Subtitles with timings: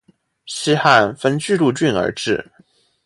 [0.47, 2.49] 西汉分钜鹿郡而置。